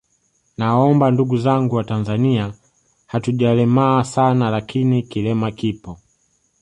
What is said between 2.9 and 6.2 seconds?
hatujalemaa sana lakini kilema kipo